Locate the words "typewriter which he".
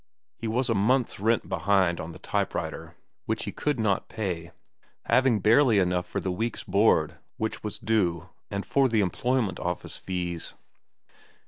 2.17-3.51